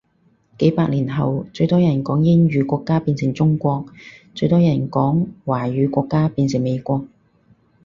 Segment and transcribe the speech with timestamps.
[0.57, 3.85] 幾百年後最人多講英語國家變成中國，
[4.33, 7.05] 最多人講華語國家變成美國